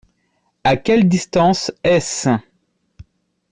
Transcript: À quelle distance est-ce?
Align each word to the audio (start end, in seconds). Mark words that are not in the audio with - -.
À 0.63 0.77
quelle 0.77 1.07
distance 1.07 1.71
est-ce? 1.83 2.27